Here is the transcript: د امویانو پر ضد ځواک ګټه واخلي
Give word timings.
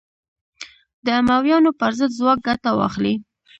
د 1.05 1.07
امویانو 1.21 1.71
پر 1.79 1.91
ضد 1.99 2.11
ځواک 2.19 2.39
ګټه 2.47 2.69
واخلي 2.75 3.15